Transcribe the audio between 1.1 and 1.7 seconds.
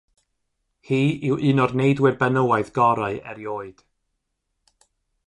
yw un